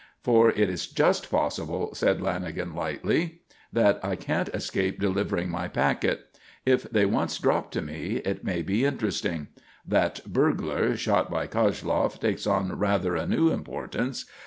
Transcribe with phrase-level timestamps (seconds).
[0.23, 6.39] "For it's just possible," said Lanagan lightly, "that I can't escape delivering my packet.
[6.65, 9.49] If they once drop to me, it may be interesting.
[9.87, 14.25] That 'burglar' shot by Koshloff takes on rather a new importance.